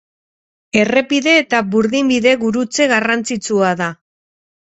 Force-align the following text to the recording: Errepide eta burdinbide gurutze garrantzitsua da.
Errepide 0.83 1.33
eta 1.41 1.59
burdinbide 1.75 2.33
gurutze 2.45 2.87
garrantzitsua 2.93 3.69
da. 3.83 3.93